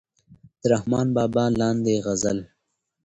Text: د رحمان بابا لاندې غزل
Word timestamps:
د 0.61 0.61
رحمان 0.73 1.07
بابا 1.15 1.45
لاندې 1.59 1.93
غزل 2.05 2.39